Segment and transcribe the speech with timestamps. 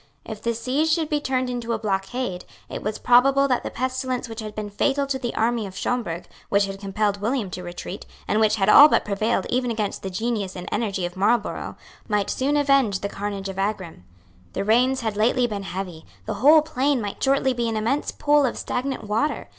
[0.25, 4.27] If the siege should be turned into a blockade, it was probable that the pestilence
[4.27, 8.07] which had been fatal to the army of Schomberg, which had compelled William to retreat,
[8.27, 11.77] and which had all but prevailed even against the genius and energy of Marlborough,
[12.07, 14.01] might soon avenge the carnage of Aghrim.
[14.53, 16.03] The rains had lately been heavy.
[16.25, 19.49] The whole plain might shortly be an immense pool of stagnant water.